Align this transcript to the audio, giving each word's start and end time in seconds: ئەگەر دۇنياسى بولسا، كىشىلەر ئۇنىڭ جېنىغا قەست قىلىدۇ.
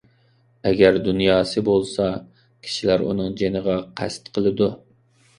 ئەگەر 0.67 0.95
دۇنياسى 1.07 1.61
بولسا، 1.67 2.07
كىشىلەر 2.67 3.03
ئۇنىڭ 3.09 3.35
جېنىغا 3.41 3.75
قەست 4.01 4.33
قىلىدۇ. 4.39 4.71